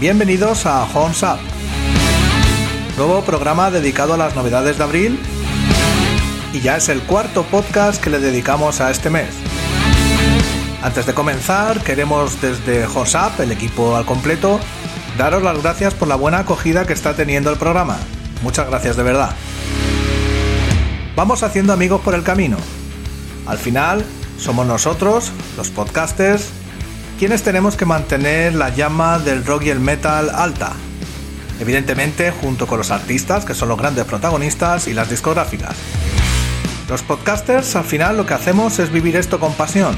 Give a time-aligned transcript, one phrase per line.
[0.00, 1.40] Bienvenidos a Horns Up,
[2.96, 5.18] nuevo programa dedicado a las novedades de abril
[6.52, 9.30] y ya es el cuarto podcast que le dedicamos a este mes.
[10.84, 14.60] Antes de comenzar, queremos desde Horns Up, el equipo al completo,
[15.16, 17.98] daros las gracias por la buena acogida que está teniendo el programa.
[18.44, 19.34] Muchas gracias de verdad.
[21.16, 22.56] Vamos haciendo amigos por el camino.
[23.48, 24.04] Al final,
[24.38, 26.50] somos nosotros, los podcasters,
[27.18, 30.72] quienes tenemos que mantener la llama del rock y el metal alta.
[31.58, 35.74] Evidentemente, junto con los artistas, que son los grandes protagonistas, y las discográficas.
[36.88, 39.96] Los podcasters, al final, lo que hacemos es vivir esto con pasión,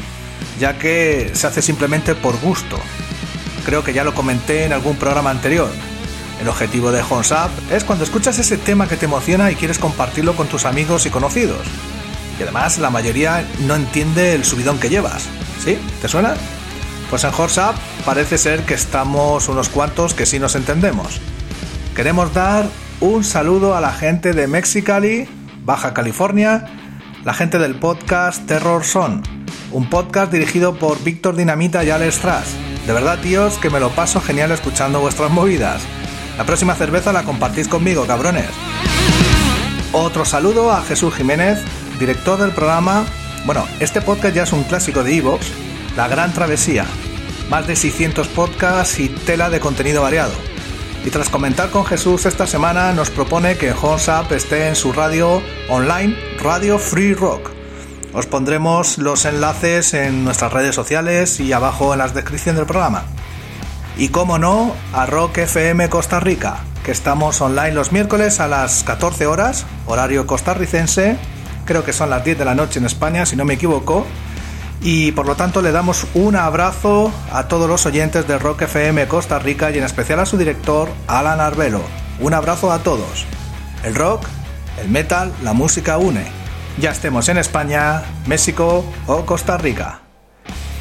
[0.59, 2.78] ya que se hace simplemente por gusto.
[3.66, 5.70] Creo que ya lo comenté en algún programa anterior.
[6.41, 9.78] El objetivo de Horns Up es cuando escuchas ese tema que te emociona y quieres
[9.78, 11.67] compartirlo con tus amigos y conocidos.
[12.39, 15.28] Y además la mayoría no entiende el subidón que llevas.
[15.62, 15.77] ¿Sí?
[16.00, 16.34] ¿Te suena?
[17.11, 21.20] Pues en Horse Up parece ser que estamos unos cuantos que sí nos entendemos.
[21.97, 22.67] Queremos dar
[23.00, 25.28] un saludo a la gente de Mexicali,
[25.64, 26.67] Baja California,
[27.25, 29.22] la gente del podcast Terror Son,
[29.72, 32.48] un podcast dirigido por Víctor Dinamita y Alex Trash.
[32.86, 35.83] De verdad, tíos, que me lo paso genial escuchando vuestras movidas.
[36.39, 38.50] La próxima cerveza la compartís conmigo, cabrones.
[39.92, 41.58] Otro saludo a Jesús Jiménez,
[41.98, 43.05] director del programa.
[43.47, 45.48] Bueno, este podcast ya es un clásico de Evox,
[45.96, 46.86] La Gran Travesía.
[47.48, 50.33] Más de 600 podcasts y tela de contenido variado.
[51.05, 54.92] Y tras comentar con Jesús esta semana, nos propone que Horns Up esté en su
[54.92, 57.50] radio online, Radio Free Rock.
[58.12, 63.02] Os pondremos los enlaces en nuestras redes sociales y abajo en la descripción del programa.
[63.96, 68.84] Y como no, a Rock FM Costa Rica, que estamos online los miércoles a las
[68.84, 71.18] 14 horas, horario costarricense,
[71.64, 74.06] creo que son las 10 de la noche en España, si no me equivoco.
[74.83, 79.07] Y por lo tanto le damos un abrazo a todos los oyentes de Rock FM
[79.08, 81.83] Costa Rica y en especial a su director, Alan Arbelo.
[82.18, 83.27] Un abrazo a todos.
[83.85, 84.24] El rock,
[84.80, 86.24] el metal, la música une.
[86.79, 90.01] Ya estemos en España, México o Costa Rica.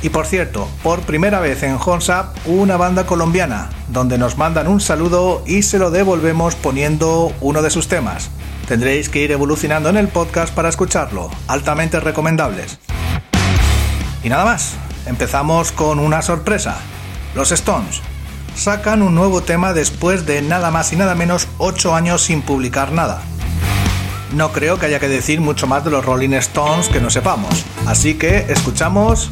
[0.01, 1.99] Y por cierto, por primera vez en Up,
[2.45, 7.69] una banda colombiana, donde nos mandan un saludo y se lo devolvemos poniendo uno de
[7.69, 8.29] sus temas.
[8.65, 12.79] Tendréis que ir evolucionando en el podcast para escucharlo, altamente recomendables.
[14.23, 14.73] Y nada más,
[15.05, 16.77] empezamos con una sorpresa.
[17.35, 18.01] Los Stones
[18.55, 22.91] sacan un nuevo tema después de nada más y nada menos 8 años sin publicar
[22.91, 23.21] nada.
[24.33, 27.65] No creo que haya que decir mucho más de los Rolling Stones que no sepamos,
[27.87, 29.31] así que escuchamos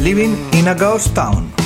[0.00, 1.57] Living in a Ghost Town.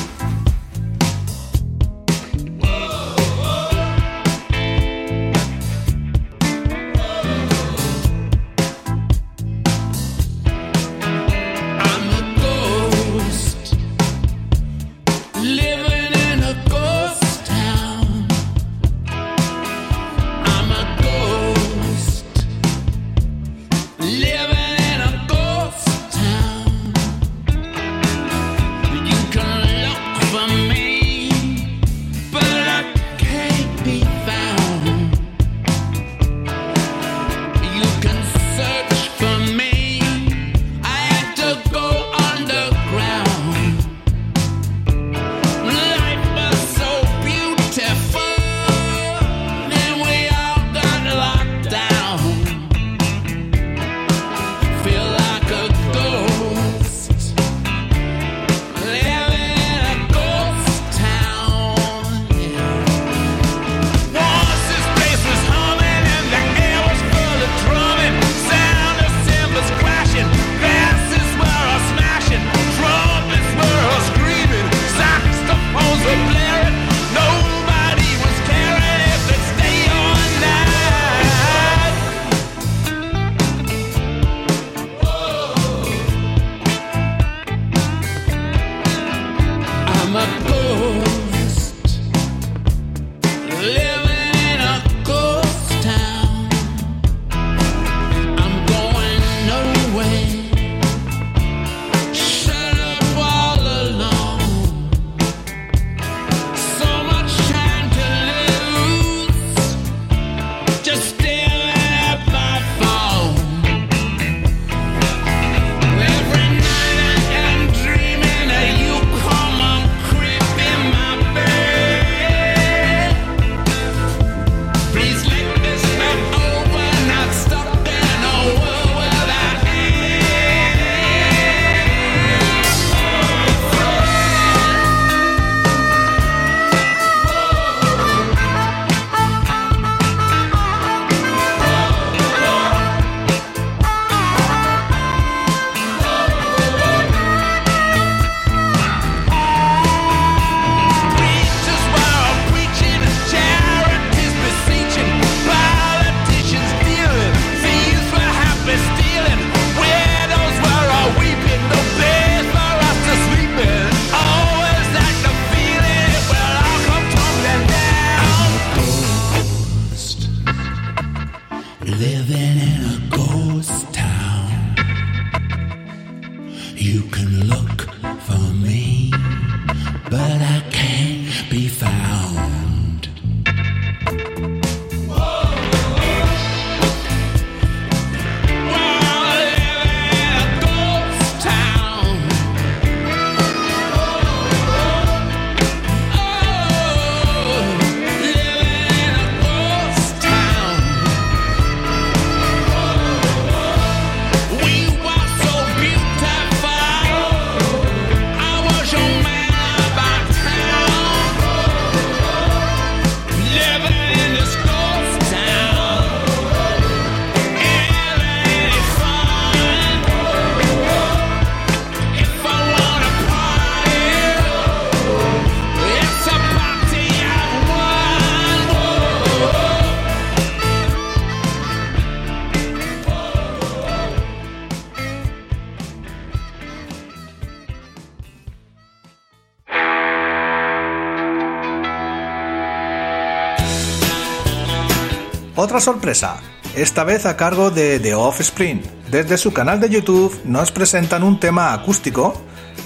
[245.54, 246.40] Otra sorpresa,
[246.75, 248.81] esta vez a cargo de The Offspring.
[249.10, 252.34] Desde su canal de YouTube nos presentan un tema acústico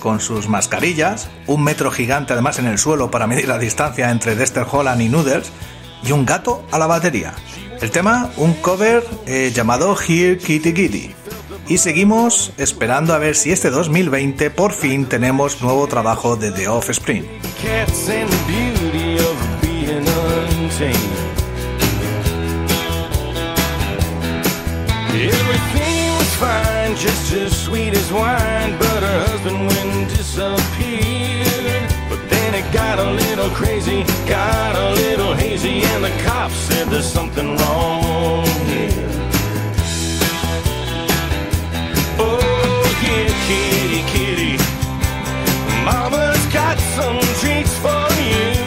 [0.01, 4.35] con sus mascarillas, un metro gigante además en el suelo para medir la distancia entre
[4.35, 5.53] Dexter Holland y Noodles,
[6.03, 7.35] y un gato a la batería.
[7.81, 11.15] El tema, un cover eh, llamado Here Kitty Kitty.
[11.69, 16.67] Y seguimos esperando a ver si este 2020 por fin tenemos nuevo trabajo de The
[16.67, 17.25] Offspring.
[25.19, 31.89] Everything was fine, just as sweet as wine, but her husband went disappeared.
[32.11, 36.89] But then it got a little crazy, got a little hazy, and the cops said
[36.89, 39.09] there's something wrong here.
[42.19, 44.59] Oh, yeah, kitty, kitty,
[45.83, 48.66] mama's got some treats for you.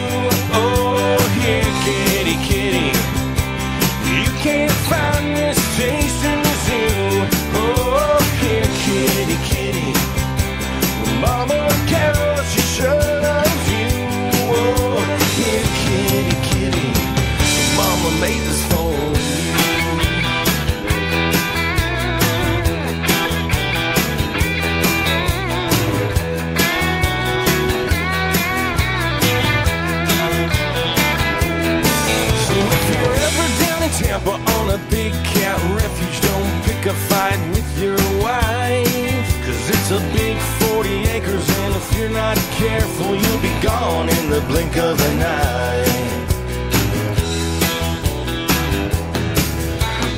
[39.92, 40.36] It's a big
[40.70, 45.20] 40 acres, and if you're not careful, you'll be gone in the blink of an
[45.20, 45.84] eye.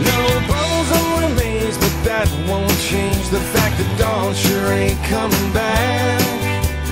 [0.04, 5.52] No bones or remains, but that won't change the fact that Dawn sure ain't coming
[5.54, 6.20] back.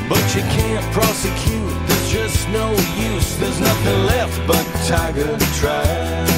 [0.08, 3.36] But you can't prosecute, there's just no use.
[3.36, 6.30] There's nothing left but tiger tracks.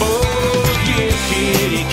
[0.00, 1.84] Oh, yeah, kitty,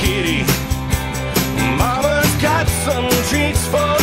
[2.88, 3.97] some treats for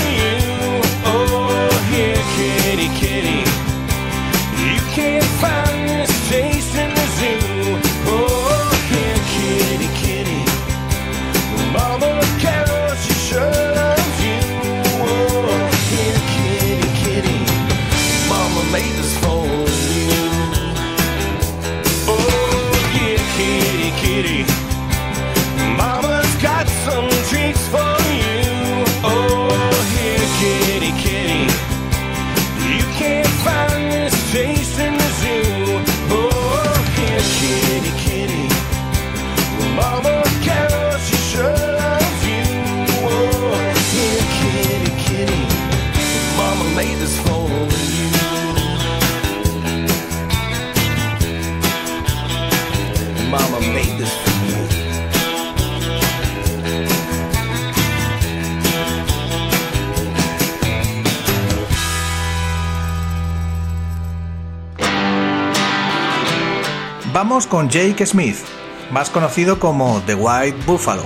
[67.34, 68.36] Con Jake Smith,
[68.92, 71.02] más conocido como The White Buffalo.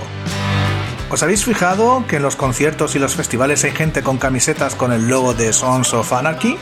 [1.09, 4.91] ¿Os habéis fijado que en los conciertos y los festivales hay gente con camisetas con
[4.91, 6.55] el logo de Sons of Anarchy?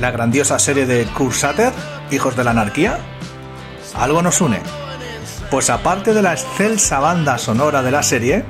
[0.00, 1.74] La grandiosa serie de Kurt Sutter,
[2.10, 3.00] Hijos de la Anarquía.
[3.94, 4.62] Algo nos une.
[5.50, 8.46] Pues aparte de la excelsa banda sonora de la serie,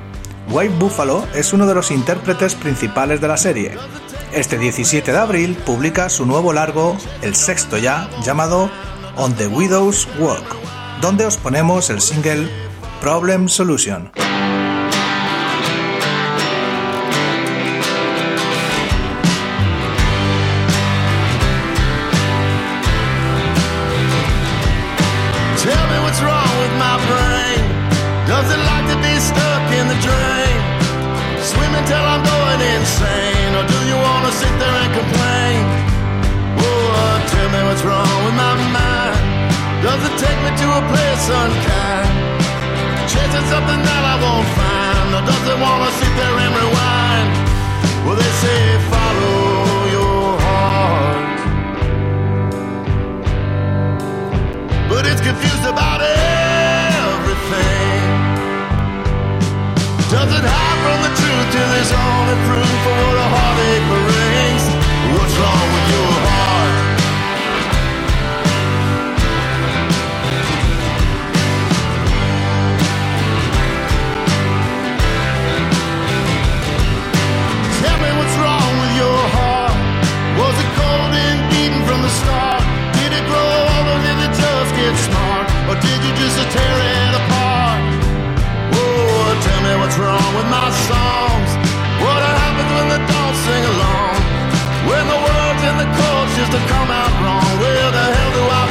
[0.49, 3.73] White Buffalo es uno de los intérpretes principales de la serie.
[4.33, 8.71] Este 17 de abril publica su nuevo largo, el sexto ya, llamado
[9.17, 10.57] On the Widow's Walk,
[11.03, 12.49] donde os ponemos el single
[13.01, 14.22] Problem Solution.
[41.23, 42.11] Place unkind?
[43.11, 45.09] Chasing something that I won't find.
[45.15, 47.31] Or does it want to sit there and rewind?
[48.05, 48.61] Well, they say
[48.91, 51.21] follow your heart.
[54.89, 58.03] but it's confused about everything.
[60.11, 63.85] Doesn't hide from the truth till there's only proof for what a heartache
[86.55, 87.83] tear it apart.
[88.77, 91.51] Oh, tell me what's wrong with my songs.
[92.05, 94.17] What happens when they don't sing along?
[94.89, 97.51] When the words and the chords just to come out wrong.
[97.63, 98.62] Where the hell do I?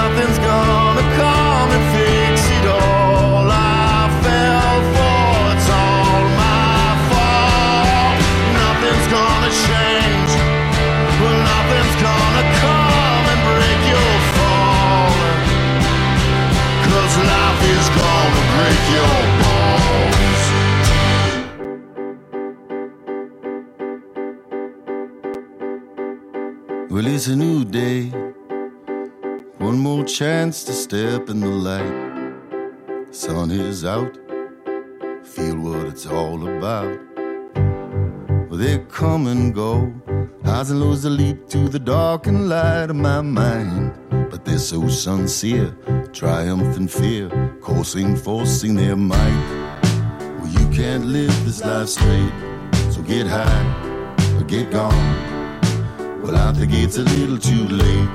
[0.00, 3.46] Nothing's gonna come and fix it all.
[3.46, 8.18] I fell for it's all my fault.
[8.58, 10.32] Nothing's gonna change.
[11.22, 15.14] Nothing's gonna come and break your fall.
[16.90, 19.19] Cause life is gonna break your
[30.20, 33.08] chance to step in the light.
[33.10, 34.18] Sun is out.
[35.24, 36.92] Feel what it's all about.
[38.50, 39.90] They come and go.
[40.44, 43.94] Highs and lows that leap to the dark and light of my mind.
[44.30, 45.74] But they're so sincere,
[46.12, 47.30] triumph and fear,
[47.62, 49.40] coursing, forcing their might.
[50.38, 52.34] Well, you can't live this life straight.
[52.92, 53.64] So get high
[54.36, 56.20] or get gone.
[56.20, 58.10] Well, I think it's a little too late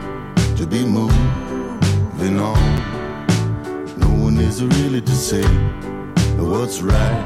[0.58, 0.86] to be
[2.26, 3.98] moving on.
[3.98, 5.44] No one is really to say
[6.38, 7.24] what's right,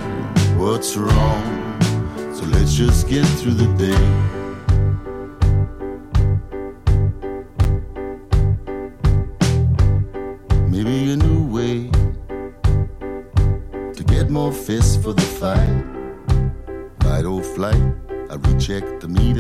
[0.57, 1.79] what's wrong.
[2.33, 3.99] So let's just get through the day.
[10.69, 11.89] Maybe a new way
[13.93, 15.83] to get more fists for the fight.
[17.01, 17.81] Fight or flight.
[18.29, 19.38] I rechecked the meter,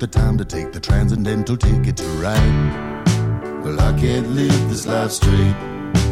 [0.00, 3.04] the time to take the transcendental ticket to ride.
[3.64, 5.56] Well, I can't live this life straight.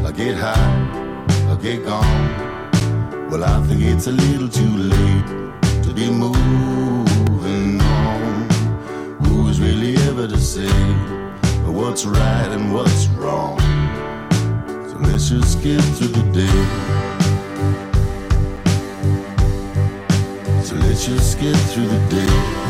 [0.05, 3.31] I get high, I get gone.
[3.31, 5.27] Well, I think it's a little too late
[5.85, 8.49] to be moving on.
[9.25, 10.73] Who is really ever to say
[11.65, 13.59] what's right and what's wrong?
[14.89, 16.63] So let's just get through the day.
[20.65, 22.66] So let's just get through the day.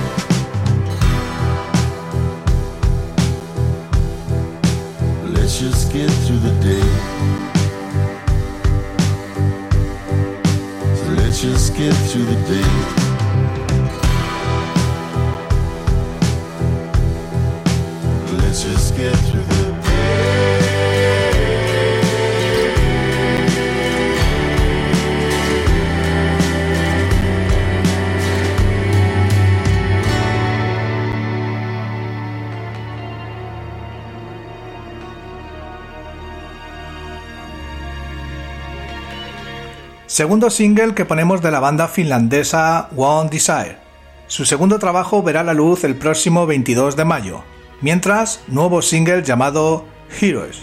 [40.17, 43.77] Segundo single que ponemos de la banda finlandesa One Desire.
[44.29, 47.45] Su segundo trabajo verá la luz el próximo 22 de mayo,
[47.83, 49.85] mientras nuevo single llamado
[50.19, 50.63] Heroes.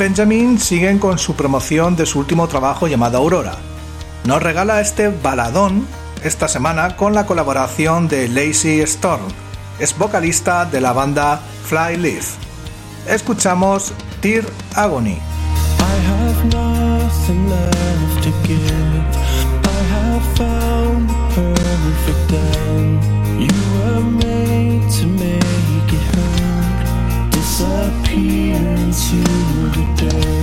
[0.00, 3.58] Benjamin siguen con su promoción de su último trabajo llamado Aurora.
[4.24, 5.86] Nos regala este baladón
[6.24, 9.26] esta semana con la colaboración de Lacey Storm,
[9.78, 12.36] es vocalista de la banda Fly Leaf.
[13.06, 15.18] Escuchamos Tear Agony.
[15.18, 15.20] I
[19.92, 21.10] have found.
[23.38, 23.52] You
[24.02, 26.30] made to make it hurt.
[30.00, 30.39] The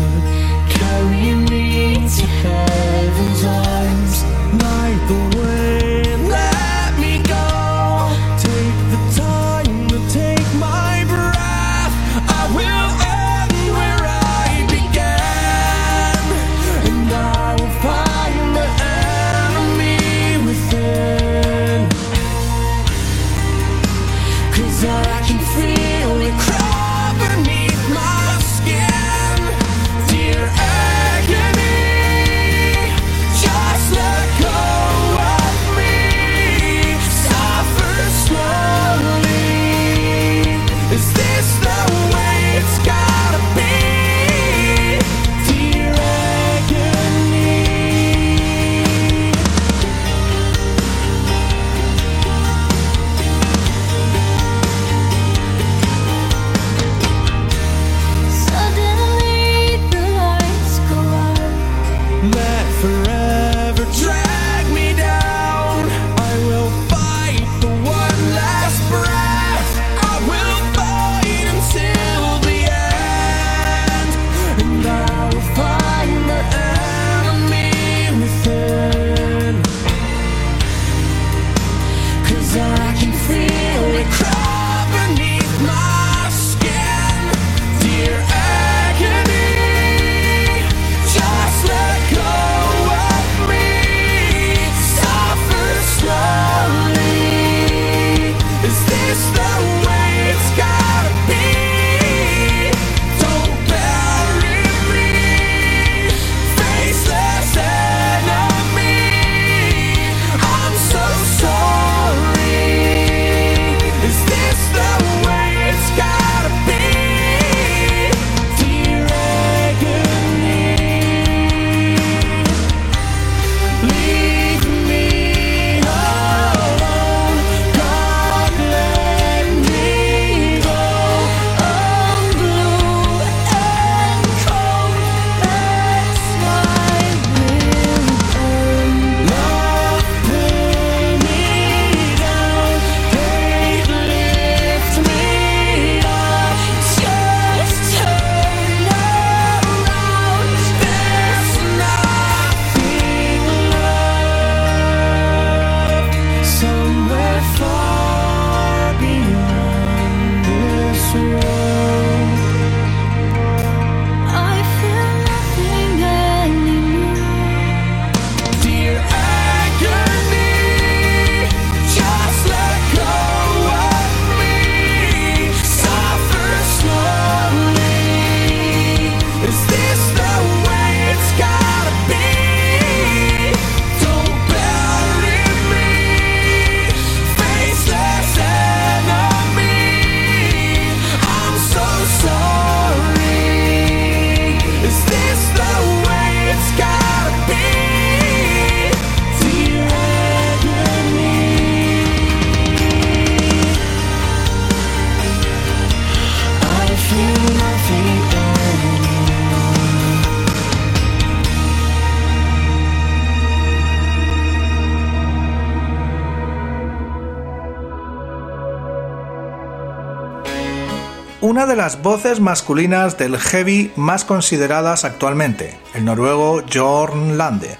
[221.67, 227.77] de las voces masculinas del heavy más consideradas actualmente, el noruego Jorn Lande,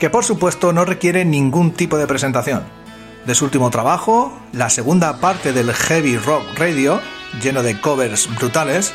[0.00, 2.64] que por supuesto no requiere ningún tipo de presentación.
[3.26, 7.00] De su último trabajo, la segunda parte del Heavy Rock Radio,
[7.42, 8.94] lleno de covers brutales,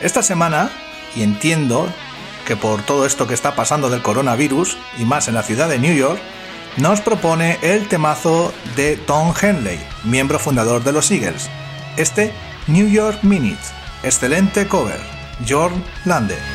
[0.00, 0.70] esta semana,
[1.16, 1.88] y entiendo
[2.46, 5.78] que por todo esto que está pasando del coronavirus, y más en la ciudad de
[5.78, 6.20] New York,
[6.76, 11.50] nos propone el temazo de Tom Henley, miembro fundador de los Eagles.
[11.96, 12.32] Este
[12.68, 13.58] New York Minute,
[14.04, 15.00] excelente cover,
[15.44, 16.51] Jorn Lande.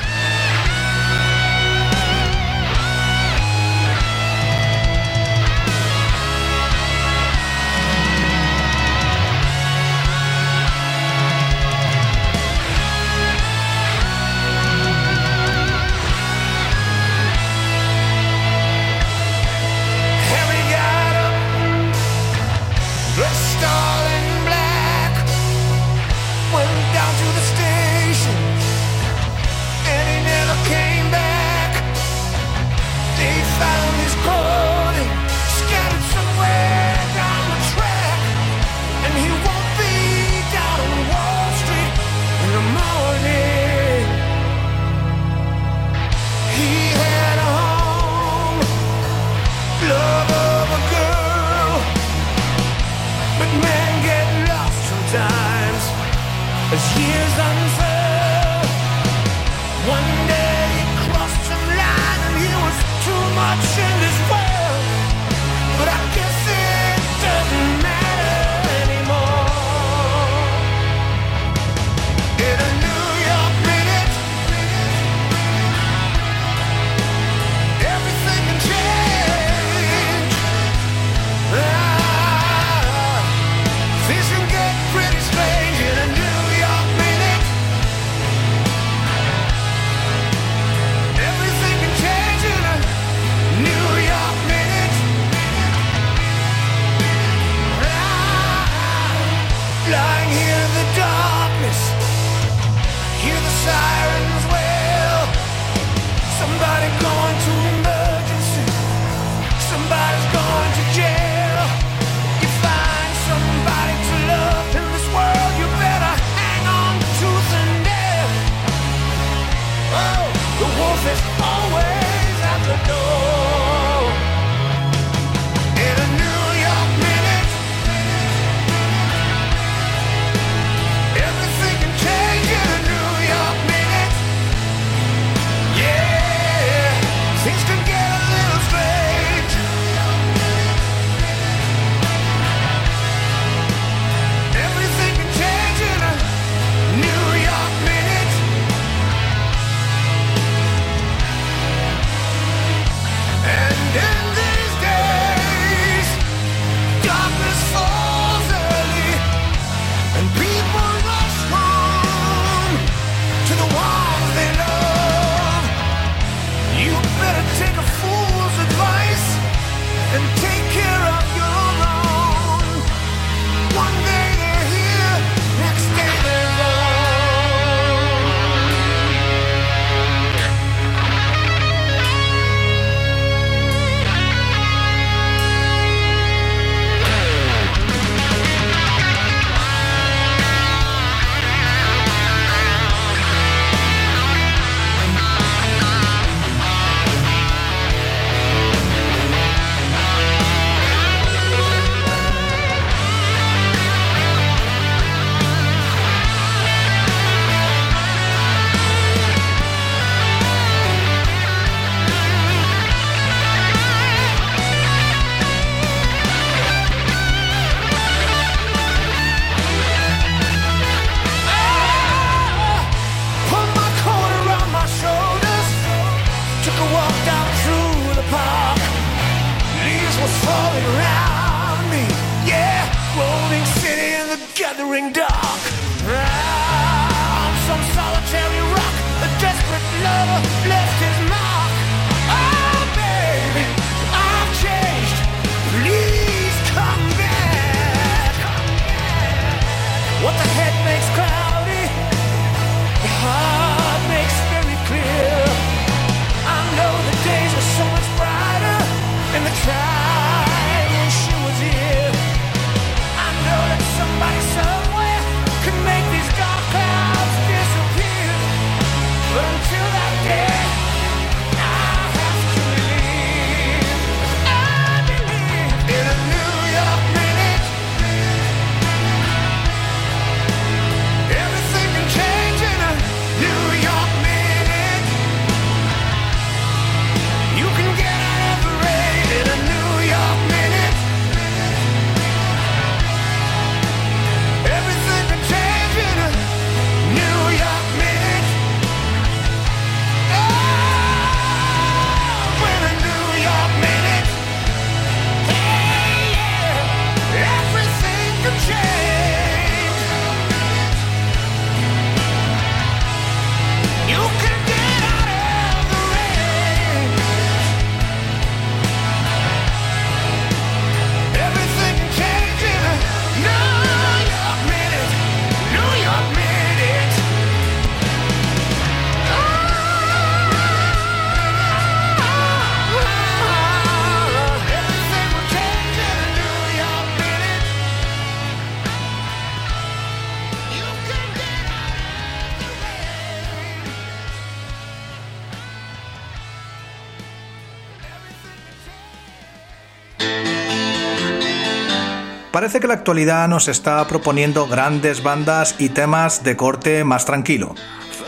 [352.79, 357.73] Que la actualidad nos está proponiendo grandes bandas y temas de corte más tranquilo.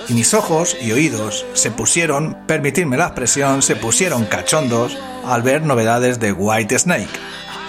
[0.08, 5.62] y mis ojos y oídos se pusieron, permitidme la expresión, se pusieron cachondos al ver
[5.62, 7.12] novedades de White Snake.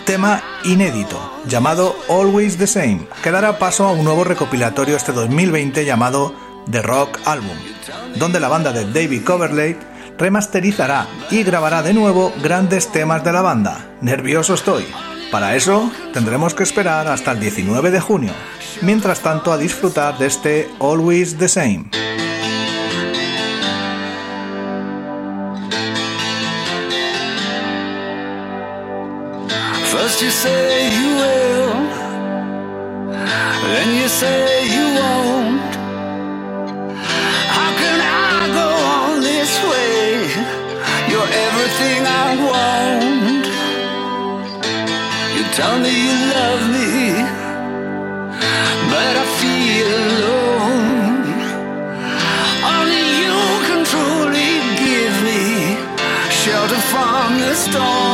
[0.07, 5.85] Tema inédito, llamado Always the Same, que dará paso a un nuevo recopilatorio este 2020
[5.85, 6.35] llamado
[6.71, 7.59] The Rock Album,
[8.16, 9.77] donde la banda de David Coverley
[10.16, 13.87] remasterizará y grabará de nuevo grandes temas de la banda.
[14.01, 14.87] Nervioso estoy.
[15.31, 18.33] Para eso tendremos que esperar hasta el 19 de junio.
[18.83, 21.85] Mientras tanto, a disfrutar de este Always the Same.
[45.61, 46.90] Tell me you love me,
[48.92, 51.27] but I feel alone.
[52.75, 54.53] Only you can truly
[54.85, 55.42] give me
[56.40, 58.10] shelter from the storm.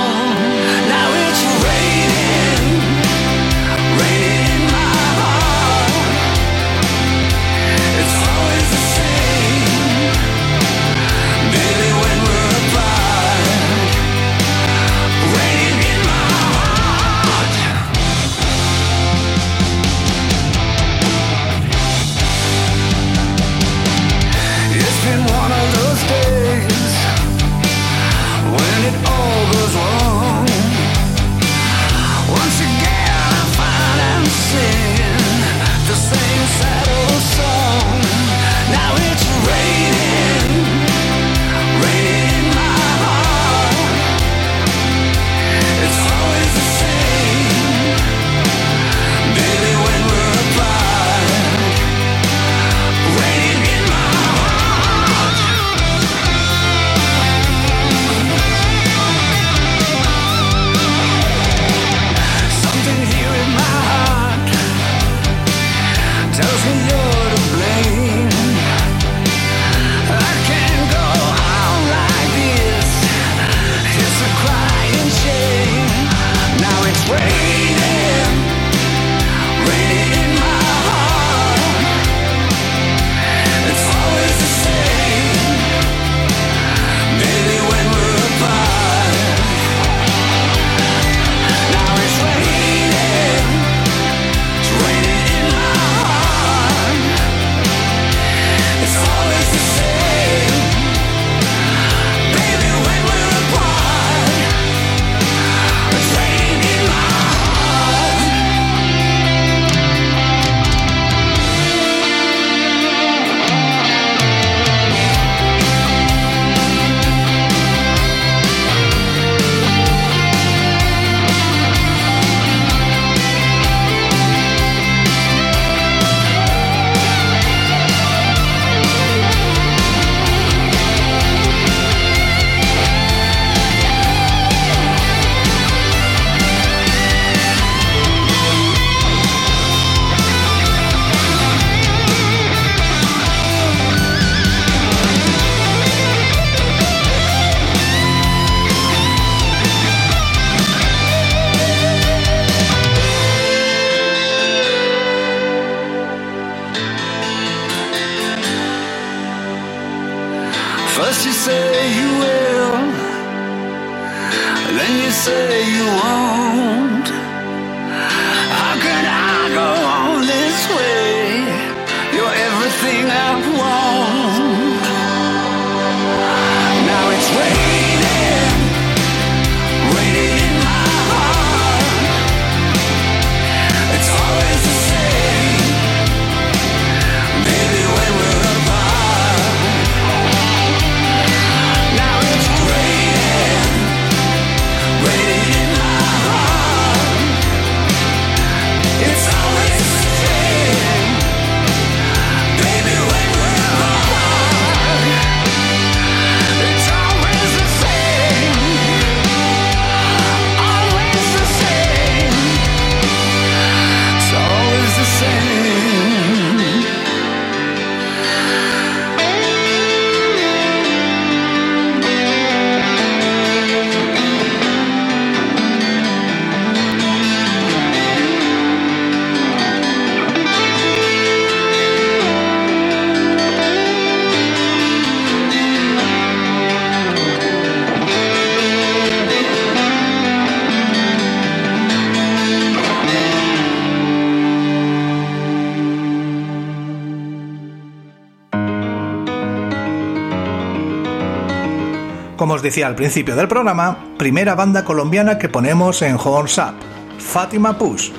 [252.67, 256.75] Decía al principio del programa, primera banda colombiana que ponemos en Horns Up,
[257.17, 258.11] Fátima Push.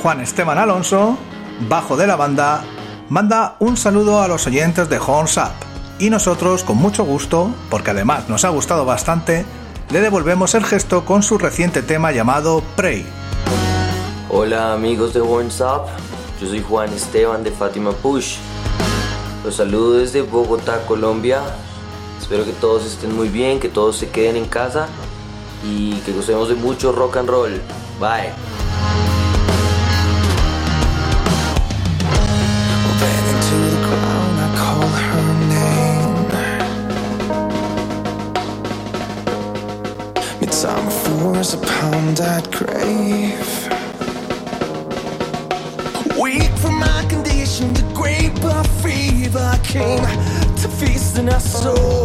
[0.00, 1.18] Juan Esteban Alonso,
[1.68, 2.62] bajo de la banda,
[3.08, 5.50] manda un saludo a los oyentes de Horns Up
[5.98, 9.44] y nosotros con mucho gusto, porque además nos ha gustado bastante,
[9.90, 13.04] le devolvemos el gesto con su reciente tema llamado Pray.
[14.30, 15.86] Hola amigos de Horns Up,
[16.40, 18.36] yo soy Juan Esteban de Fátima Push.
[19.44, 21.42] Los saludo desde Bogotá, Colombia.
[22.30, 24.86] Espero que todos estén muy bien, que todos se queden en casa
[25.64, 27.58] y que gocemos de mucho rock and roll.
[27.98, 28.34] Bye.
[40.38, 43.40] Midsummer floors upon that grave.
[46.20, 50.04] Weak from my condition, the great buff fever came
[50.56, 51.97] to feast in our souls.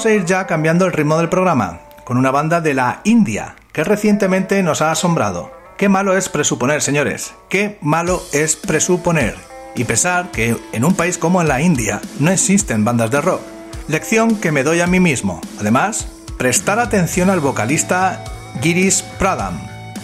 [0.00, 3.56] Vamos a ir ya cambiando el ritmo del programa, con una banda de la India,
[3.70, 5.52] que recientemente nos ha asombrado.
[5.76, 9.36] Qué malo es presuponer, señores, qué malo es presuponer.
[9.76, 13.42] Y pensar que en un país como la India no existen bandas de rock.
[13.88, 15.42] Lección que me doy a mí mismo.
[15.60, 18.24] Además, prestar atención al vocalista
[18.62, 19.60] Girish Pradham.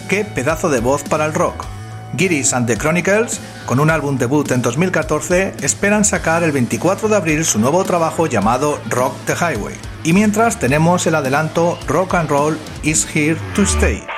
[0.07, 1.65] Qué pedazo de voz para el rock.
[2.15, 7.15] Girish and the Chronicles, con un álbum debut en 2014, esperan sacar el 24 de
[7.15, 9.75] abril su nuevo trabajo llamado Rock the Highway.
[10.03, 14.16] Y mientras tenemos el adelanto Rock and Roll is Here to Stay.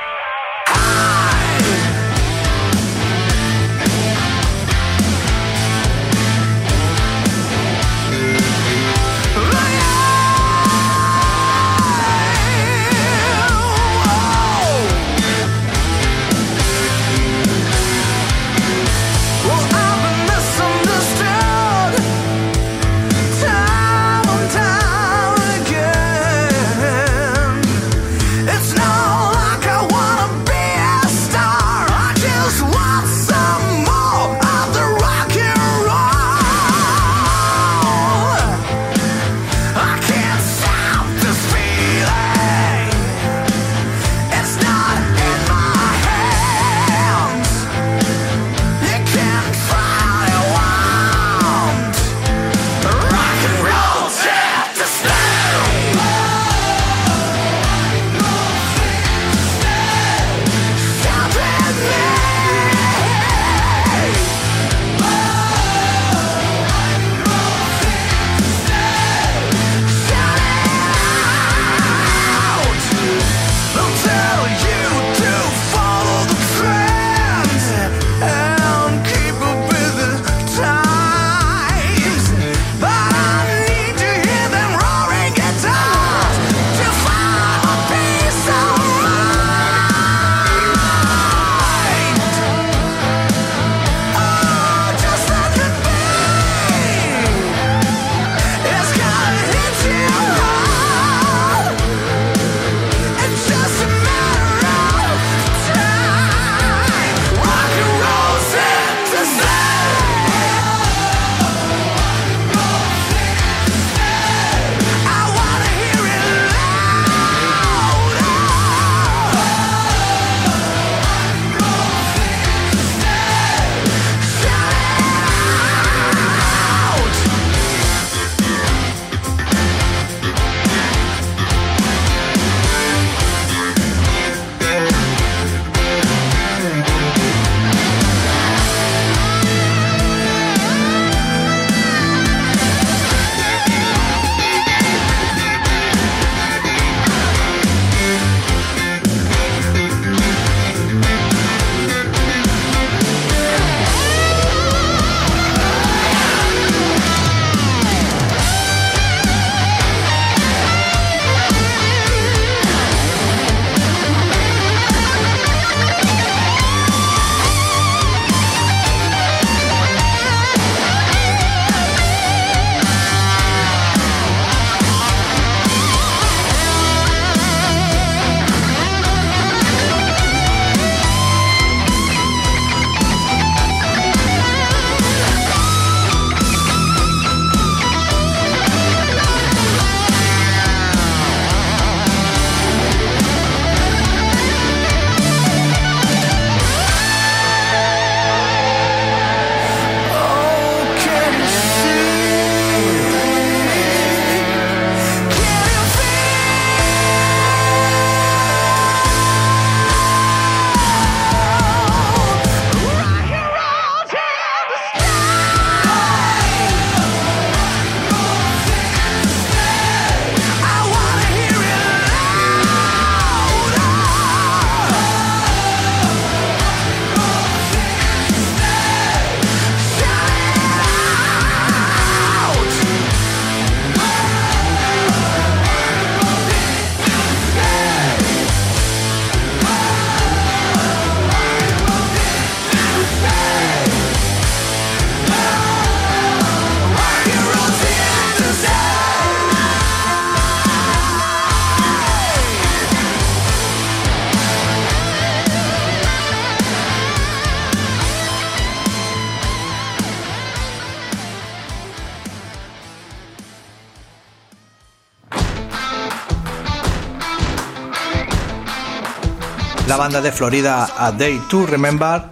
[270.10, 272.24] banda de Florida A Day to Remember,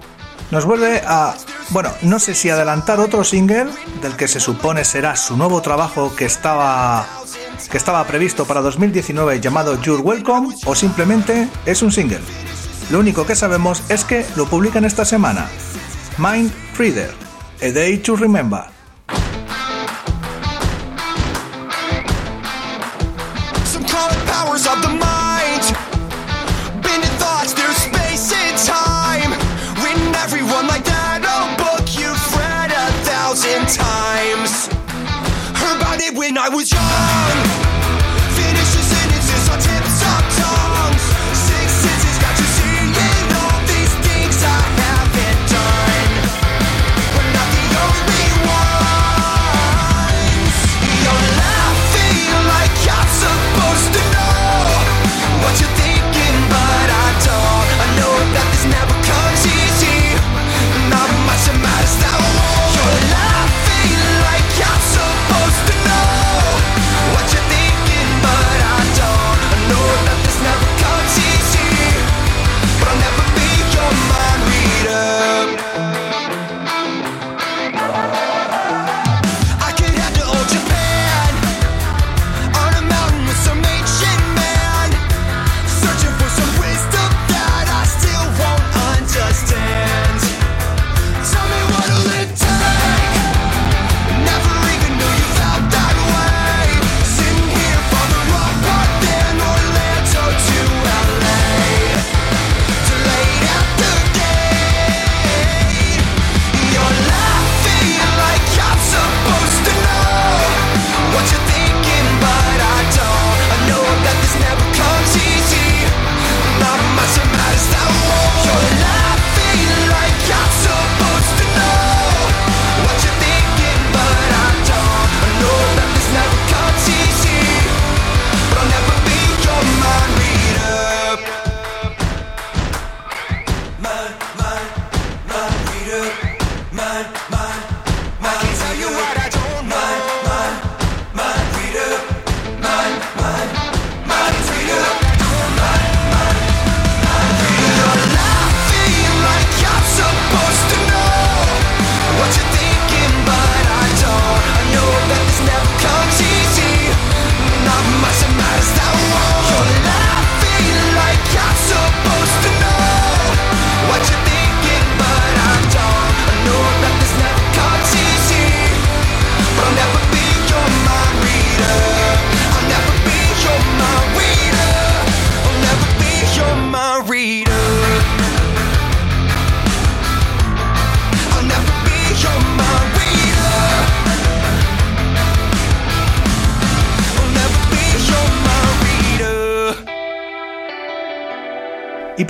[0.49, 1.36] nos vuelve a,
[1.69, 3.67] bueno, no sé si adelantar otro single
[4.01, 7.05] del que se supone será su nuevo trabajo que estaba
[7.69, 12.21] que estaba previsto para 2019 llamado Your Welcome o simplemente es un single.
[12.89, 15.47] Lo único que sabemos es que lo publican esta semana.
[16.17, 17.13] Mind Reader,
[17.61, 18.76] A Day to Remember.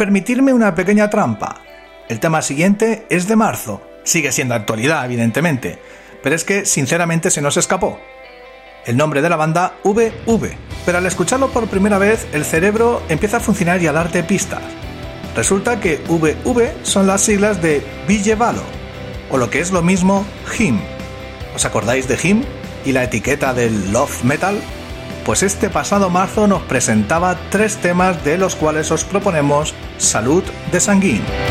[0.07, 1.57] permitirme una pequeña trampa.
[2.07, 3.81] El tema siguiente es de marzo.
[4.05, 5.79] Sigue siendo actualidad, evidentemente,
[6.23, 7.99] pero es que sinceramente se nos escapó.
[8.85, 10.55] El nombre de la banda VV,
[10.85, 14.61] pero al escucharlo por primera vez el cerebro empieza a funcionar y a darte pistas.
[15.35, 18.63] Resulta que VV son las siglas de Villevalo,
[19.29, 20.25] o lo que es lo mismo,
[20.57, 20.79] Him.
[21.53, 22.45] ¿Os acordáis de Him
[22.85, 24.57] y la etiqueta del Love Metal?
[25.25, 30.79] Pues este pasado marzo nos presentaba tres temas de los cuales os proponemos Salud de
[30.79, 31.46] Sanguín.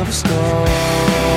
[0.00, 1.29] of stars.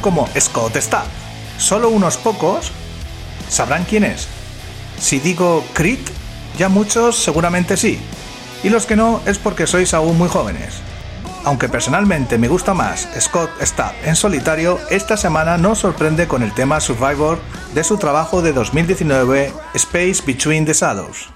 [0.00, 1.06] como Scott Stapp.
[1.58, 2.72] Solo unos pocos
[3.50, 4.26] sabrán quién es.
[4.98, 6.00] Si digo Crit,
[6.58, 8.00] ya muchos seguramente sí.
[8.62, 10.76] Y los que no es porque sois aún muy jóvenes.
[11.44, 16.54] Aunque personalmente me gusta más Scott Stapp en solitario, esta semana nos sorprende con el
[16.54, 17.38] tema Survivor
[17.74, 21.33] de su trabajo de 2019 Space Between the Shadows.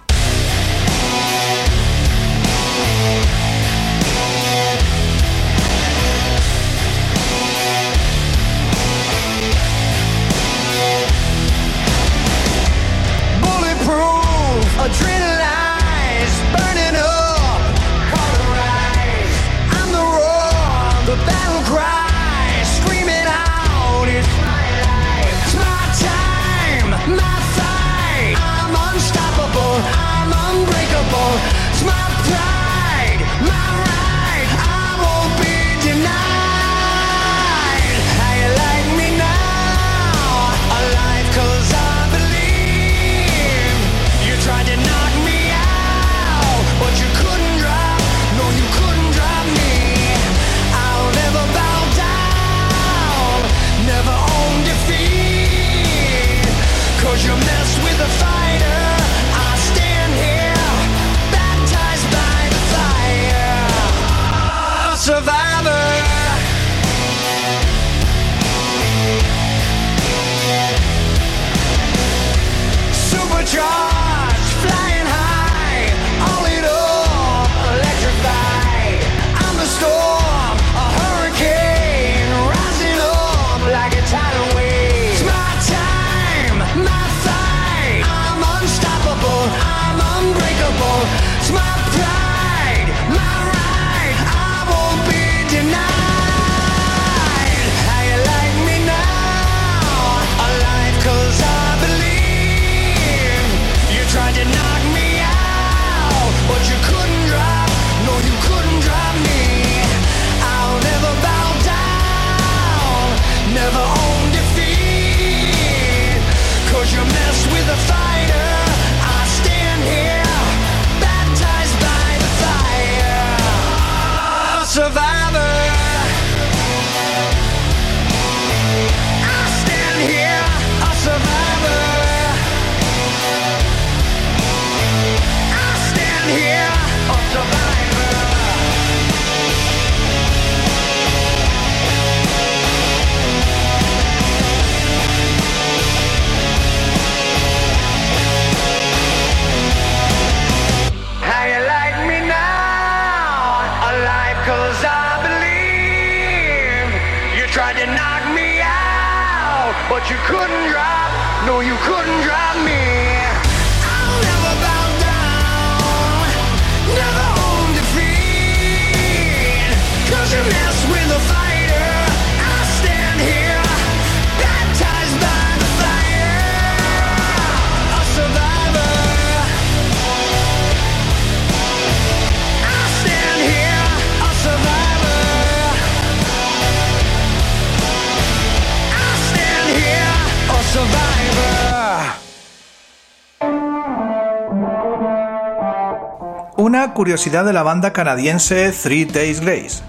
[196.99, 199.85] curiosidad de la banda canadiense Three Days Grace.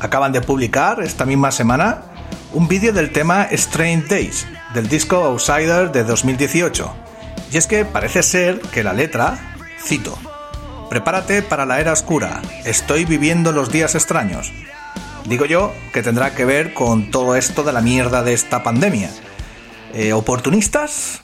[0.00, 2.02] Acaban de publicar esta misma semana
[2.52, 6.92] un vídeo del tema Strange Days del disco Outsider de 2018.
[7.52, 9.38] Y es que parece ser que la letra,
[9.80, 10.18] cito,
[10.90, 14.52] Prepárate para la era oscura, estoy viviendo los días extraños.
[15.26, 19.10] Digo yo que tendrá que ver con todo esto de la mierda de esta pandemia.
[19.94, 21.22] Eh, ¿Oportunistas?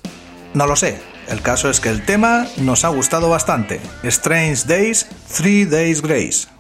[0.55, 3.81] No lo sé, el caso es que el tema nos ha gustado bastante.
[4.03, 5.07] Strange Days,
[5.37, 6.58] Three Days Grace.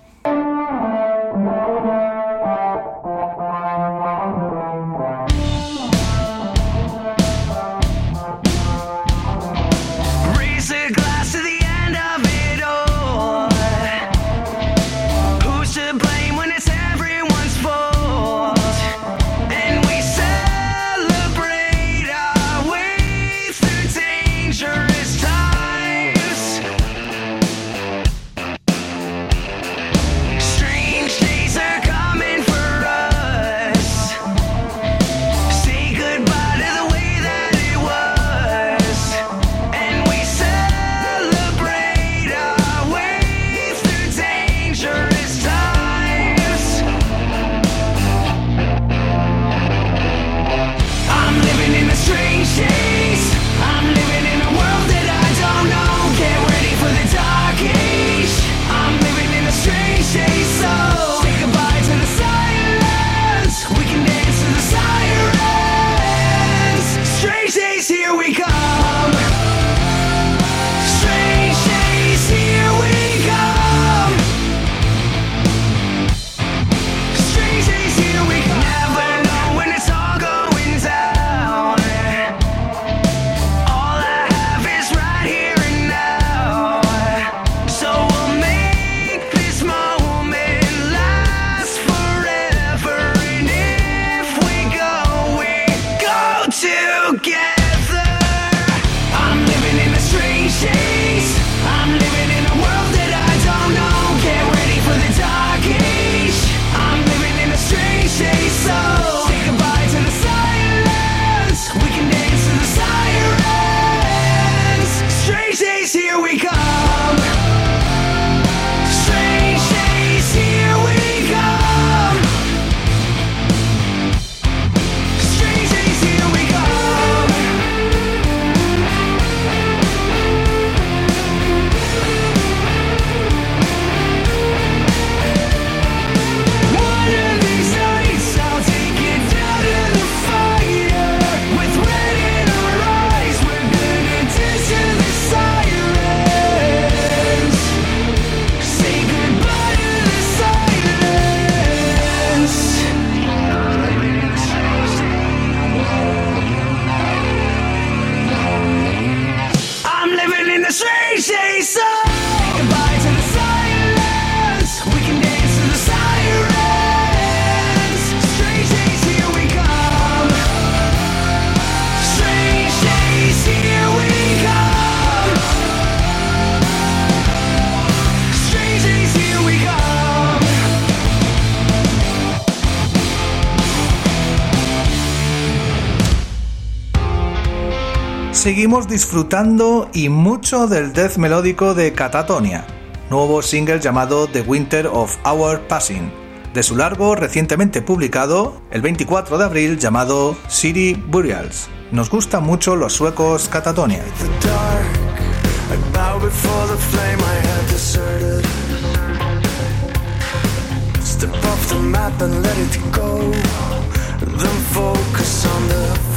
[188.39, 192.64] Seguimos disfrutando y mucho del death melódico de Catatonia,
[193.11, 196.12] nuevo single llamado The Winter of Our Passing,
[196.55, 201.68] de su largo recientemente publicado el 24 de abril llamado City Burials.
[201.91, 204.05] Nos gustan mucho los suecos Catatonia.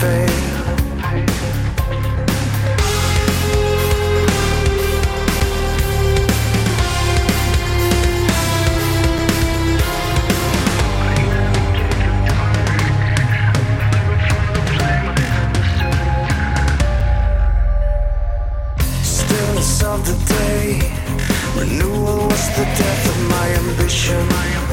[0.01, 0.50] Then the.
[21.61, 24.27] Renewal was the death of my ambition.
[24.27, 24.70] To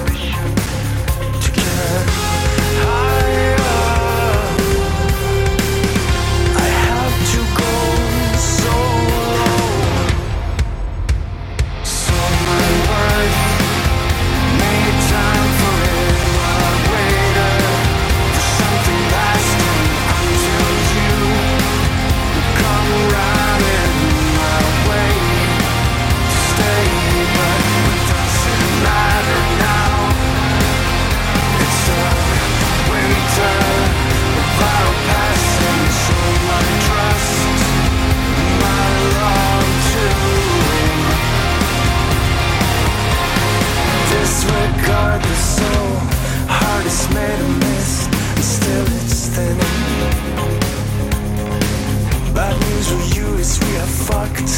[54.09, 54.52] fucked,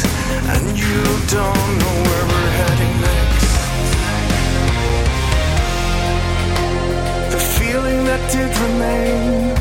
[0.53, 1.01] and you
[1.37, 3.53] don't know where we're heading next.
[7.33, 9.51] The feeling that did remain,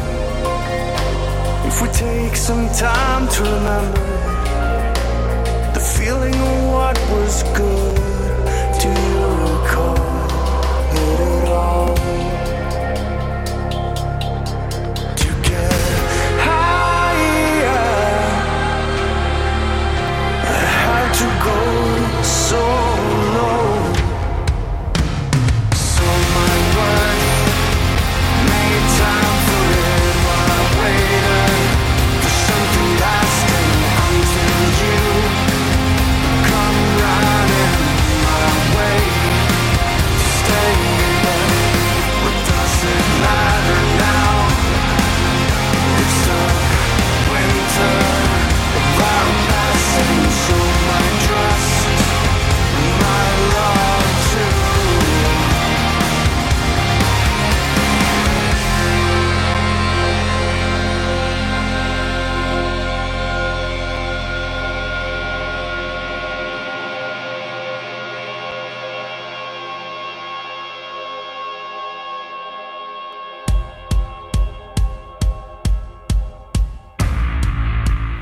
[1.69, 4.07] if we take some time to remember,
[5.75, 8.00] the feeling of what was good.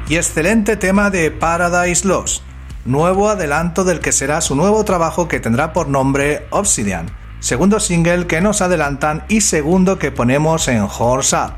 [0.09, 2.43] Y excelente tema de Paradise Lost,
[2.85, 8.27] nuevo adelanto del que será su nuevo trabajo que tendrá por nombre Obsidian, segundo single
[8.27, 11.53] que nos adelantan y segundo que ponemos en Horse Up,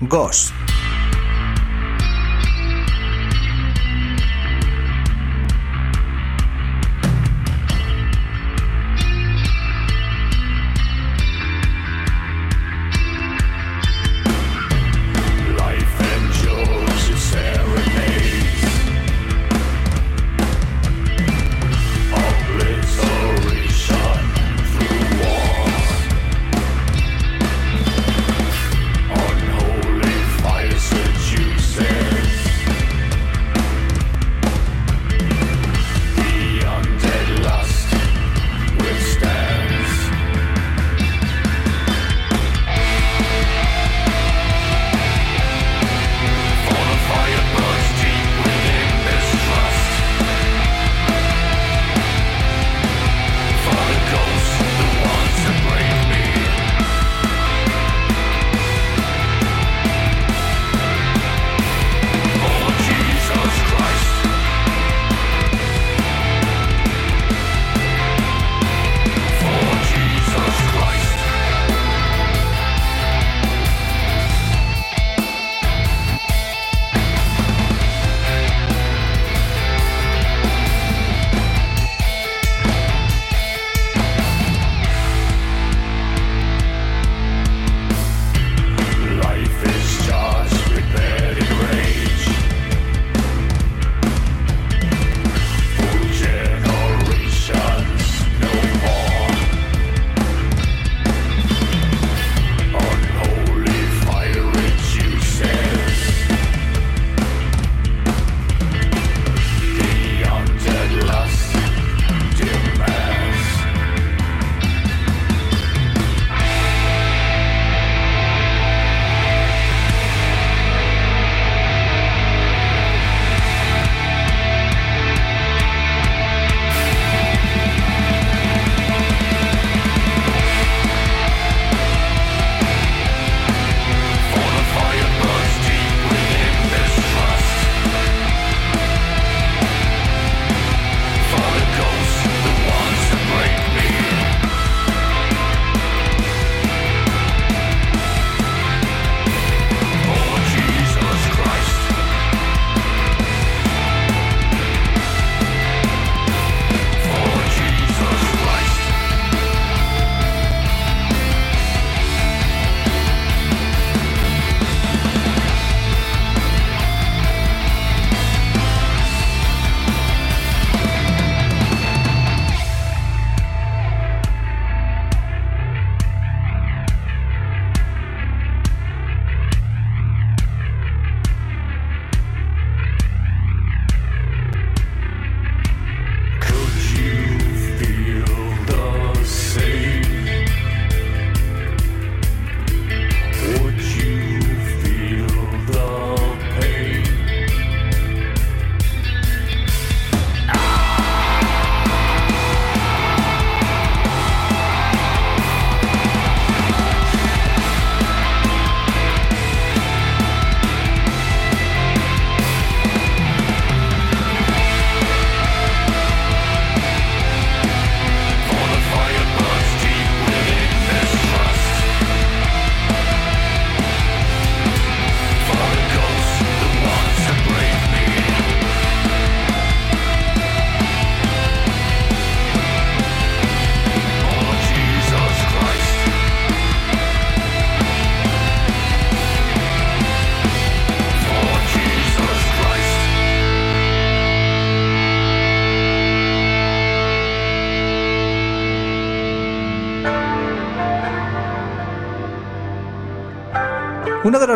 [0.00, 0.52] Ghost.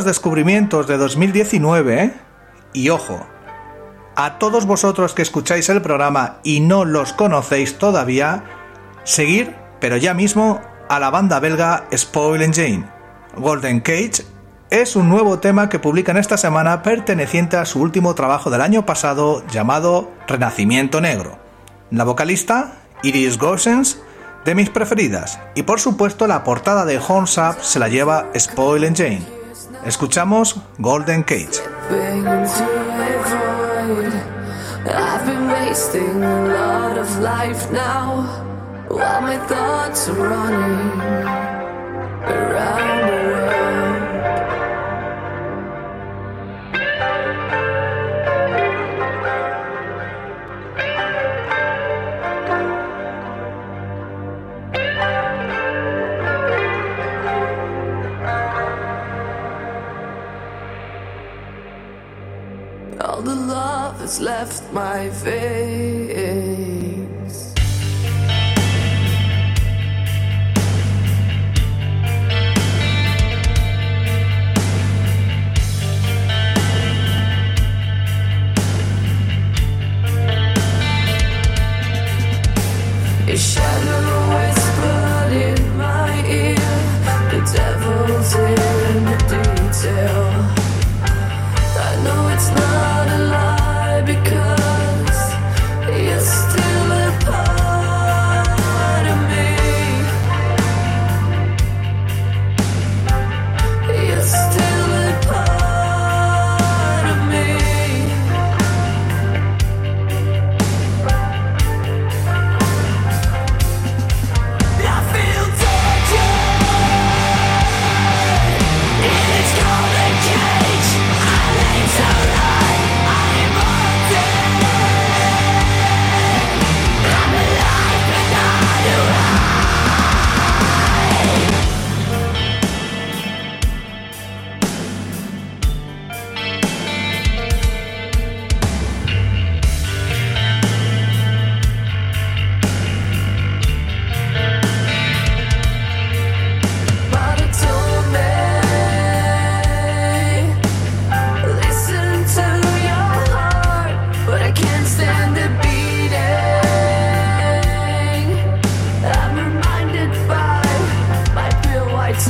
[0.05, 2.13] Descubrimientos de 2019,
[2.73, 3.27] y ojo,
[4.17, 8.45] a todos vosotros que escucháis el programa y no los conocéis todavía,
[9.05, 12.85] seguir, pero ya mismo, a la banda belga Spoil Engine.
[13.37, 14.25] Golden Cage
[14.71, 18.87] es un nuevo tema que publican esta semana perteneciente a su último trabajo del año
[18.87, 21.39] pasado llamado Renacimiento Negro.
[21.91, 24.01] La vocalista, Iris Gossens,
[24.45, 28.85] de mis preferidas, y por supuesto la portada de Horns Up se la lleva Spoil
[28.85, 29.42] Engine.
[29.85, 31.61] Escuchamos Golden Cage.
[64.03, 65.55] That's left my face.
[83.29, 84.05] Your shadow
[84.35, 86.57] whispered in my ear.
[87.31, 89.22] The devil's in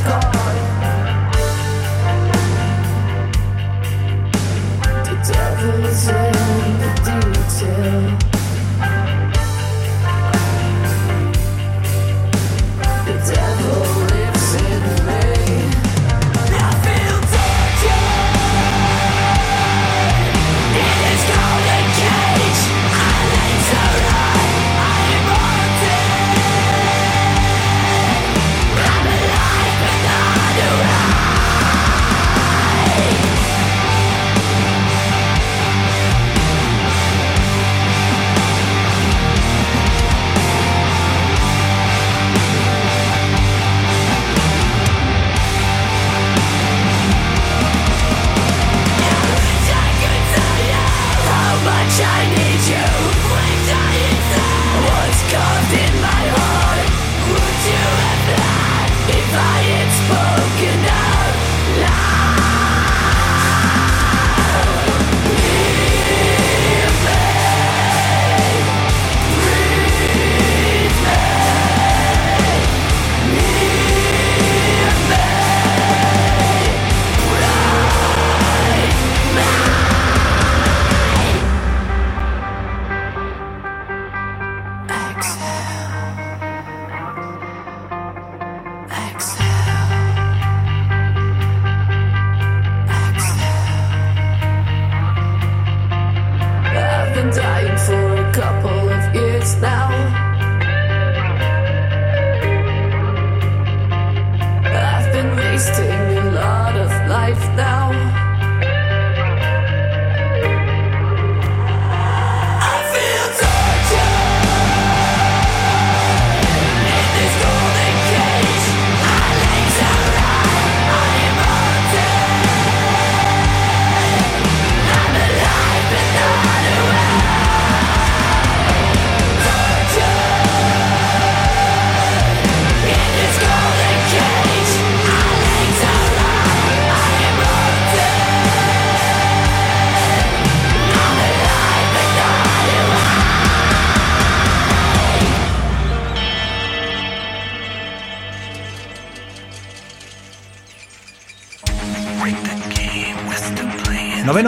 [0.02, 0.41] scar.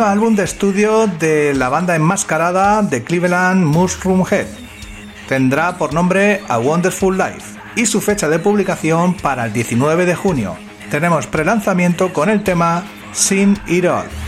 [0.04, 4.46] Álbum de estudio de la banda enmascarada de Cleveland Mushroom Head.
[5.28, 10.14] Tendrá por nombre A Wonderful Life y su fecha de publicación para el 19 de
[10.14, 10.56] junio.
[10.90, 14.23] Tenemos prelanzamiento con el tema Sin It All.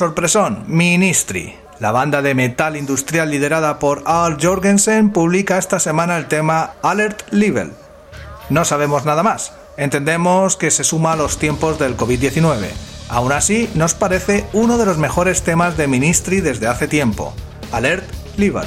[0.00, 1.54] Sorpresón, Ministry.
[1.78, 7.30] La banda de metal industrial liderada por Al Jorgensen publica esta semana el tema Alert
[7.30, 7.72] Level.
[8.48, 9.52] No sabemos nada más.
[9.76, 12.70] Entendemos que se suma a los tiempos del COVID-19.
[13.10, 17.34] Aún así, nos parece uno de los mejores temas de Ministry desde hace tiempo.
[17.70, 18.06] Alert
[18.38, 18.64] Level.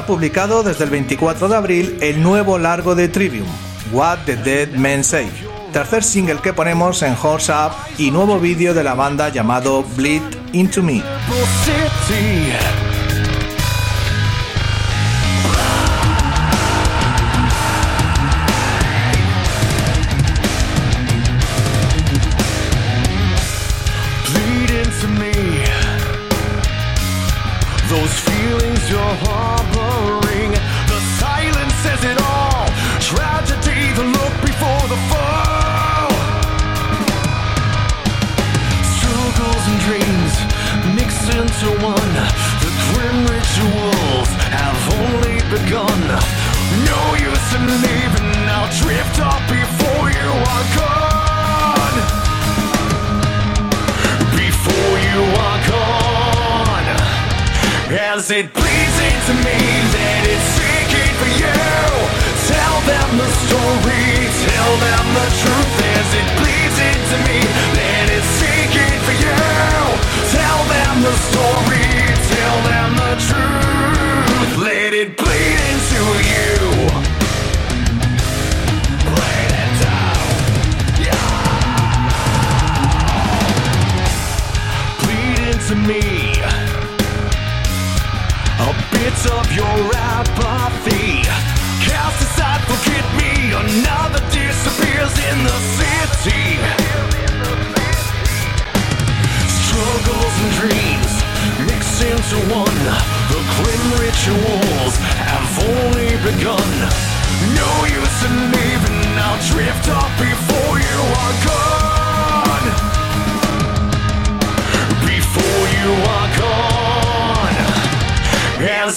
[0.00, 3.46] ha publicado desde el 24 de abril el nuevo largo de Trivium,
[3.92, 5.30] What the Dead Men Say,
[5.74, 10.22] tercer single que ponemos en Horse Up y nuevo vídeo de la banda llamado Bleed
[10.52, 11.02] Into Me.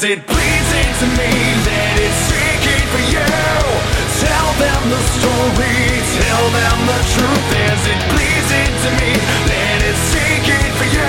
[0.04, 1.32] Cause it pleasing to me
[1.64, 3.24] that it's seeking for you.
[4.20, 5.80] Tell them the story,
[6.20, 7.48] tell them the truth.
[7.72, 9.16] Is it pleasing to me
[9.48, 11.08] that it's seeking for you?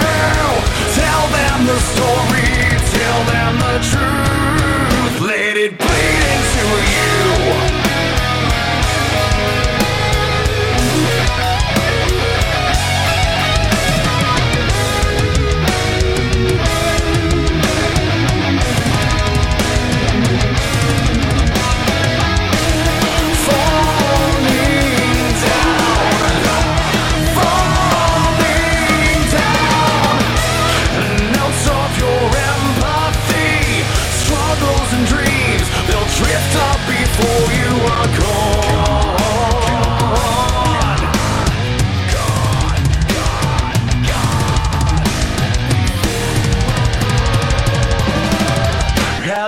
[0.95, 2.47] Tell them the story,
[2.95, 5.27] tell them the truth.
[5.27, 6.14] Let it please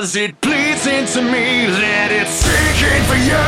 [0.07, 3.43] As it bleeds into me, let it sink in for you.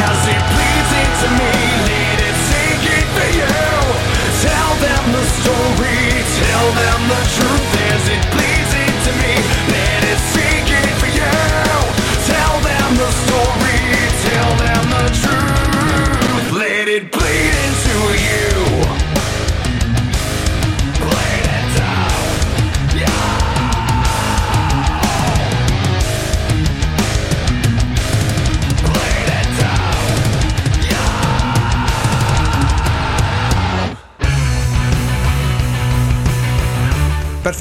[0.00, 1.52] As it bleeds into me,
[1.90, 3.52] let it sink in for you.
[4.48, 7.71] Tell them the story, tell them the truth.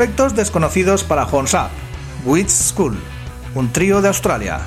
[0.02, 1.70] Perfectos desconocidos para Horns Up,
[2.26, 2.98] Witch School,
[3.54, 4.62] un trío de Australia.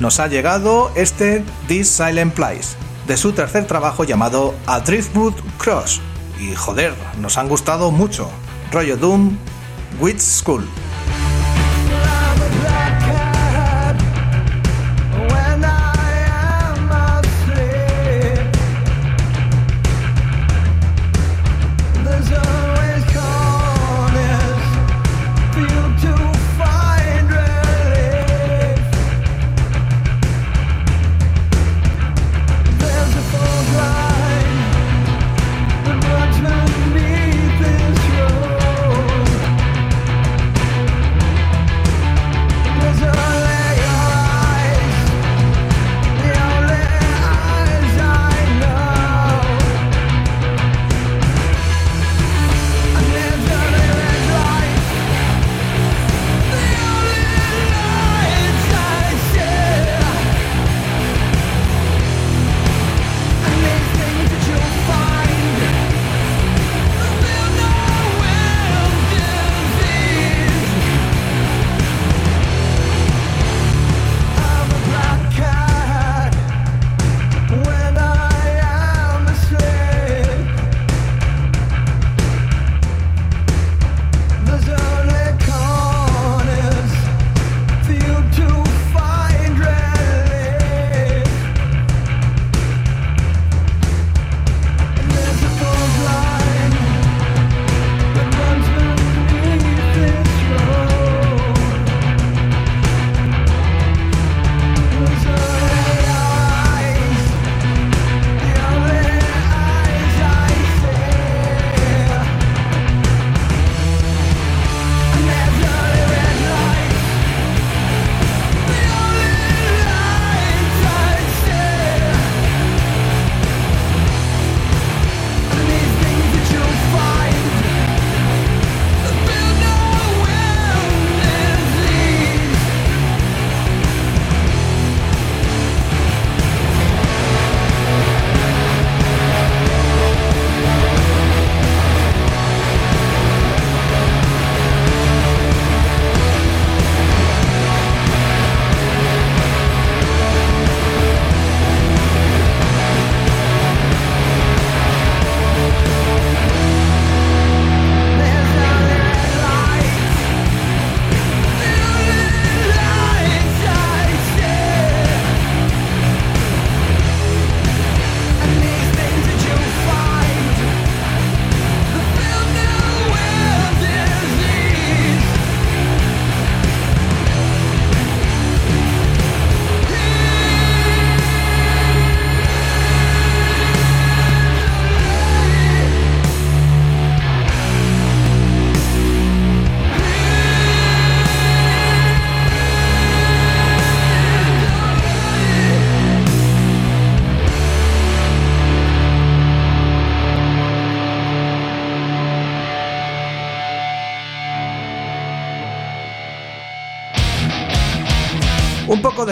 [0.00, 2.76] Nos ha llegado este This Silent Place,
[3.06, 6.00] de su tercer trabajo llamado A Driftwood Cross.
[6.40, 8.28] Y joder, nos han gustado mucho.
[8.72, 9.38] Rollo Doom,
[10.00, 10.68] Witch School.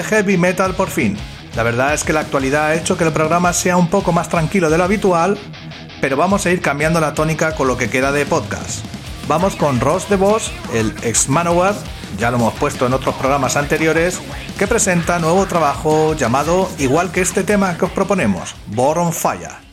[0.03, 1.17] Heavy metal por fin.
[1.57, 4.29] La verdad es que la actualidad ha hecho que el programa sea un poco más
[4.29, 5.39] tranquilo de lo habitual,
[6.01, 8.85] pero vamos a ir cambiando la tónica con lo que queda de podcast.
[9.27, 11.75] Vamos con Ross de Boss, el ex Manowar,
[12.19, 14.21] ya lo hemos puesto en otros programas anteriores,
[14.59, 19.68] que presenta nuevo trabajo llamado, igual que este tema que os proponemos, Born Fire.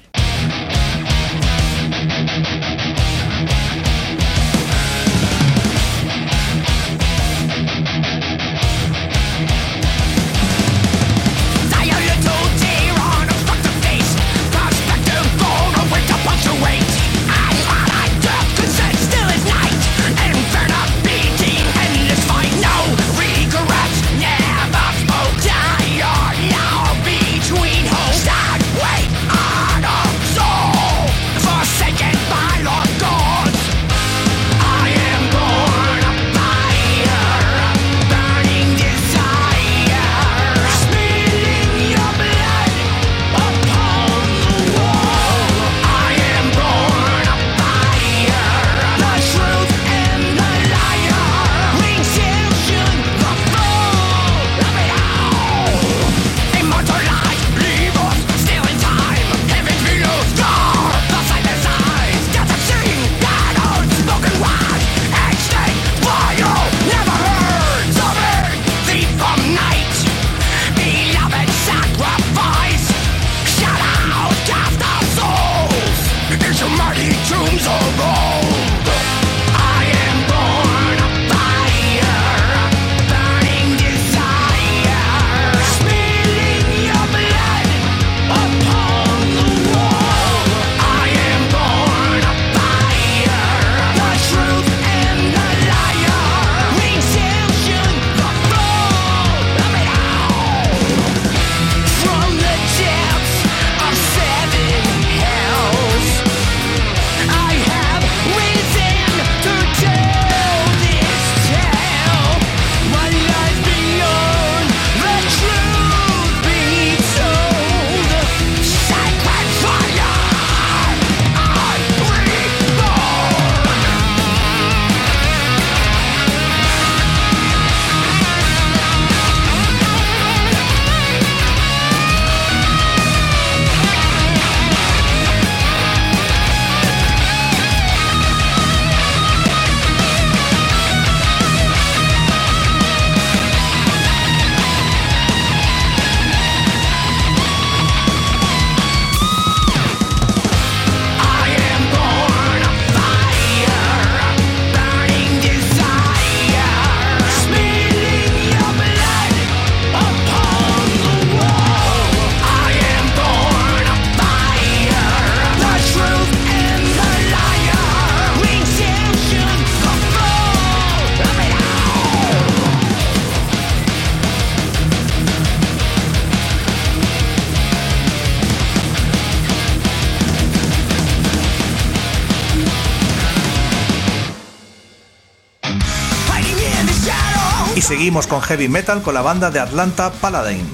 [188.24, 190.66] Con heavy metal con la banda de Atlanta Paladin,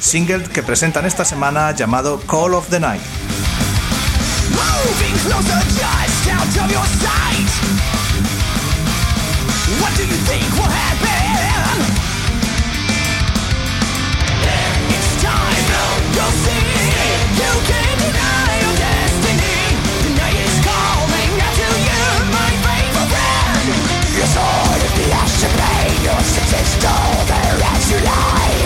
[0.00, 3.00] single que presentan esta semana llamado Call of the Night.
[26.04, 28.58] Your senses there as you lie.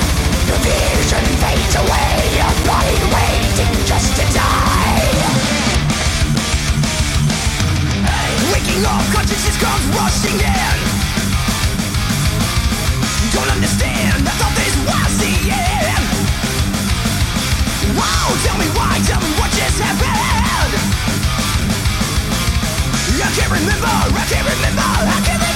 [0.48, 5.06] Your vision fades away, your body waiting just to die.
[8.52, 10.76] Waking up, consciousness comes rushing in.
[13.32, 16.04] Don't understand, I thought this was the end.
[17.96, 20.74] Wow, tell me why, tell me what just happened.
[23.22, 25.51] I can't remember, I can't remember, I can't remember.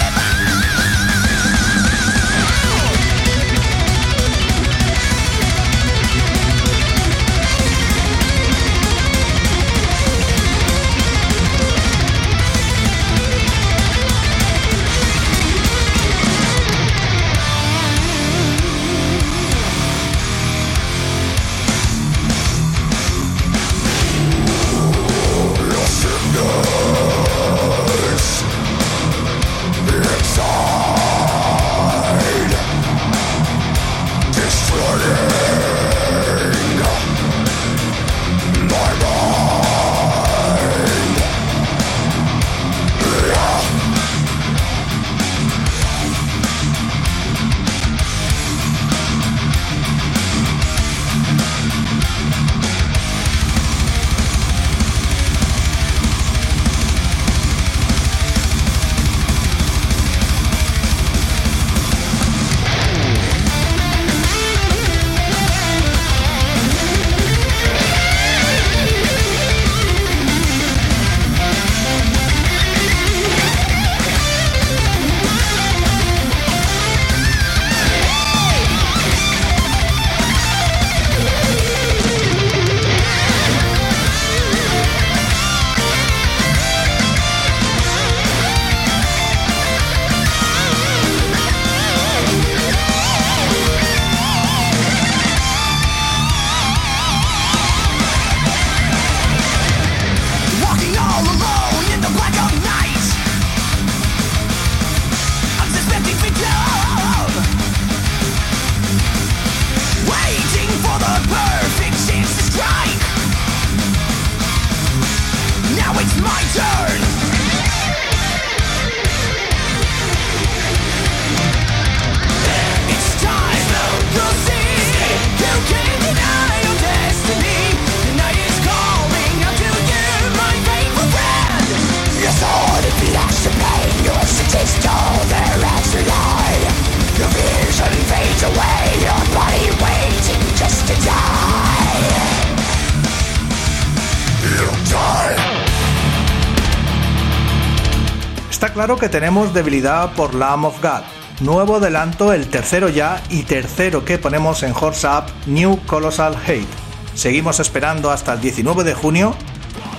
[148.87, 151.03] Claro que tenemos debilidad por Lamb of God.
[151.41, 156.69] Nuevo adelanto, el tercero ya y tercero que ponemos en Horse Up, New Colossal Hate.
[157.17, 159.35] Seguimos esperando hasta el 19 de junio.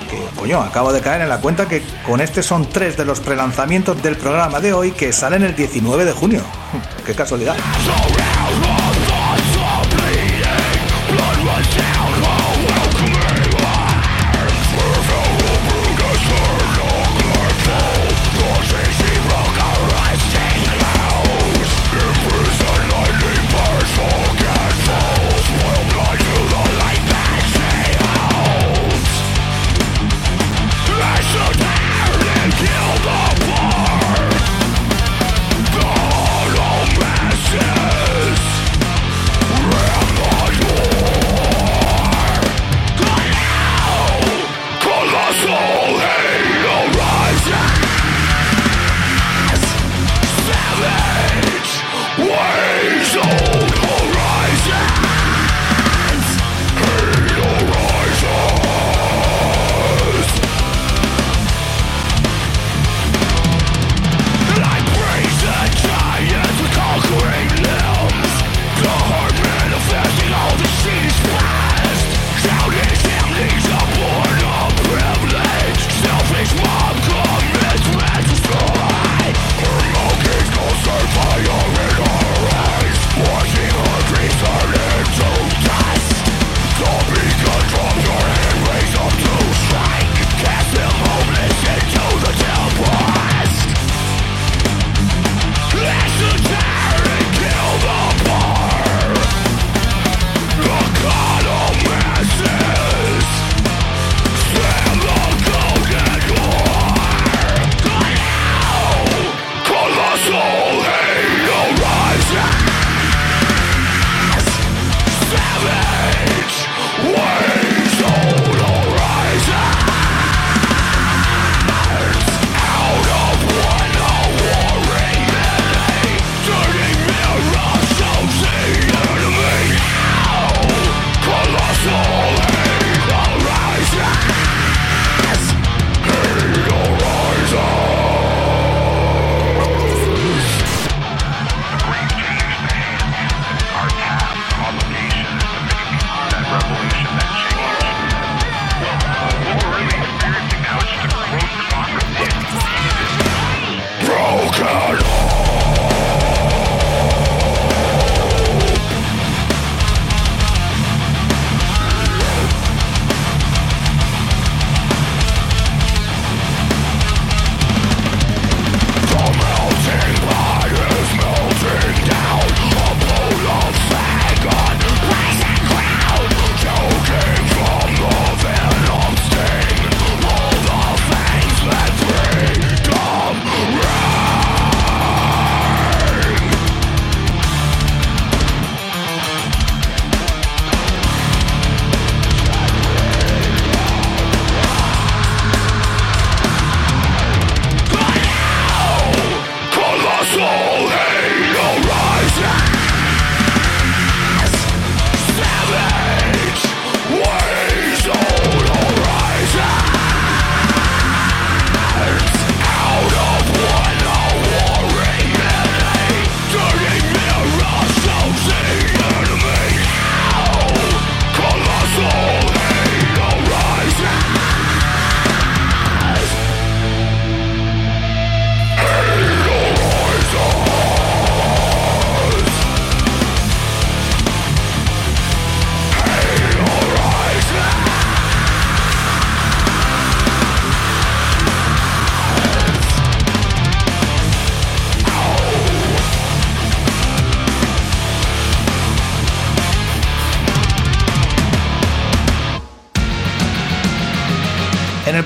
[0.10, 3.20] Que coño, acabo de caer en la cuenta que con este son tres de los
[3.20, 6.42] prelanzamientos del programa de hoy que salen el 19 de junio.
[7.06, 7.58] Qué casualidad.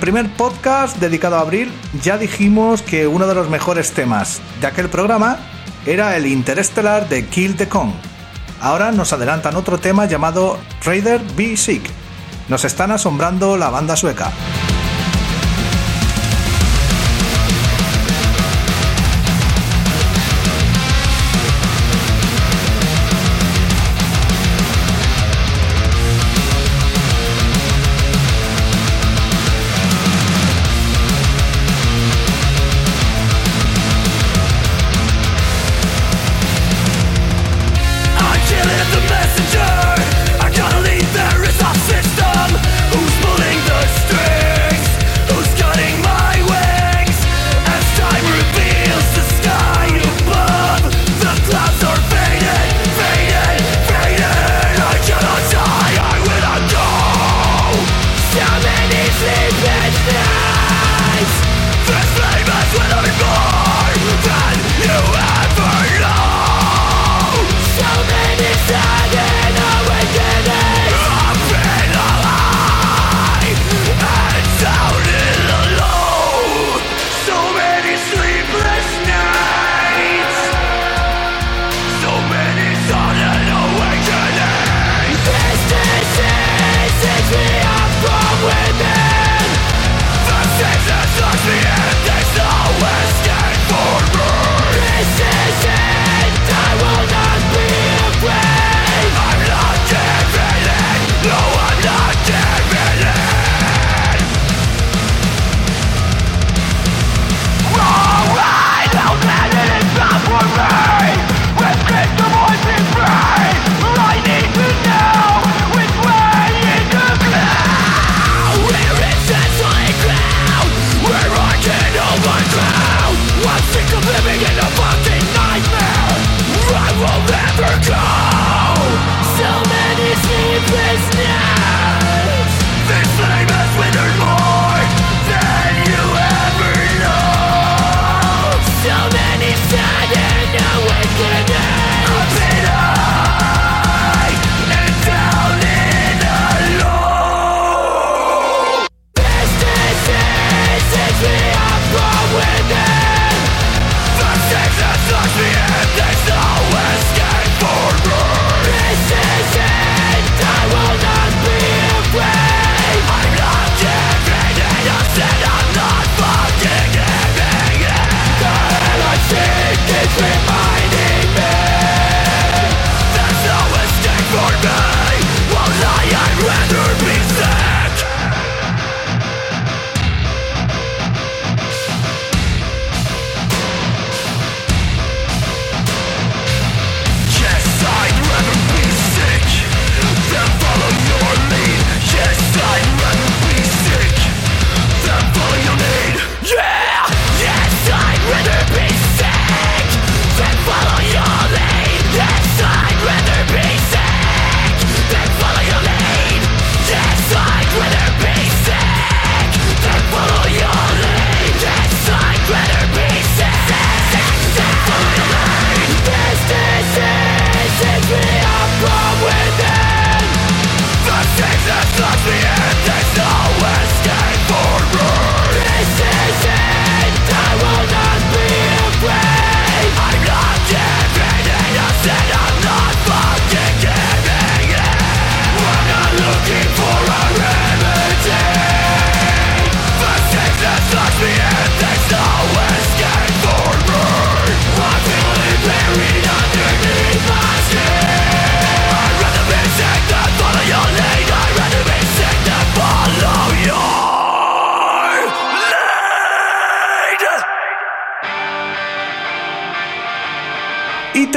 [0.01, 1.71] primer podcast dedicado a abril
[2.01, 5.37] ya dijimos que uno de los mejores temas de aquel programa
[5.85, 7.91] era el interestelar de Kill the Kong.
[8.59, 11.83] Ahora nos adelantan otro tema llamado Raider Be Sick.
[12.49, 14.31] Nos están asombrando la banda sueca.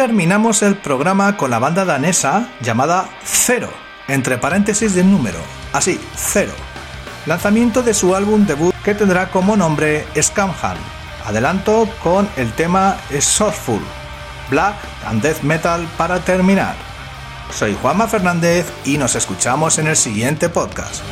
[0.05, 3.71] terminamos el programa con la banda danesa llamada Zero,
[4.07, 5.39] entre paréntesis del número,
[5.73, 6.53] así, Zero.
[7.25, 10.77] Lanzamiento de su álbum debut que tendrá como nombre Scamhan.
[11.25, 13.81] Adelanto con el tema Soulful,
[14.51, 14.75] Black
[15.07, 16.75] and Death Metal para terminar.
[17.51, 21.03] Soy Juanma Fernández y nos escuchamos en el siguiente podcast.